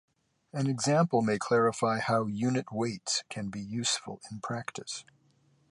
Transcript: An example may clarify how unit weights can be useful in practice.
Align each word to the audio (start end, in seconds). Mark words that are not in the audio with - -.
An 0.51 0.67
example 0.67 1.21
may 1.21 1.37
clarify 1.37 1.99
how 1.99 2.25
unit 2.25 2.71
weights 2.71 3.23
can 3.29 3.49
be 3.49 3.61
useful 3.61 4.19
in 4.31 4.39
practice. 4.39 5.05